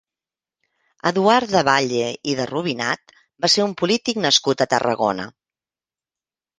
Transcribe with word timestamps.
Eduard 1.09 1.53
de 1.57 1.61
Balle 1.67 2.09
i 2.33 2.35
de 2.41 2.49
Rubinat 2.53 3.15
va 3.47 3.53
ser 3.59 3.69
un 3.69 3.79
polític 3.85 4.27
nascut 4.27 4.69
a 4.69 4.71
Tarragona. 4.77 5.33